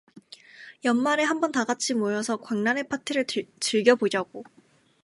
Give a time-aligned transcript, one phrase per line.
[0.83, 3.27] 연말에 한 번 다 같이 모여서 광란의 파티를
[3.59, 4.43] 즐겨보자고.